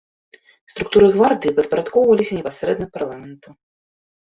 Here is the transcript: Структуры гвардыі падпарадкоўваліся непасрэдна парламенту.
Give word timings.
Структуры 0.73 1.07
гвардыі 1.17 1.53
падпарадкоўваліся 1.59 2.33
непасрэдна 2.41 2.91
парламенту. 2.99 3.49